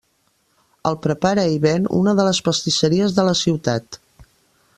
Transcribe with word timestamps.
El 0.91 0.97
prepara 1.03 1.43
i 1.57 1.61
ven 1.67 1.85
una 1.99 2.17
de 2.21 2.27
les 2.29 2.41
pastisseries 2.49 3.15
de 3.21 3.27
la 3.33 3.37
ciutat. 3.45 4.03